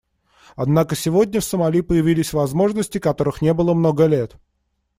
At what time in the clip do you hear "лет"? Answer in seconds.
4.07-4.33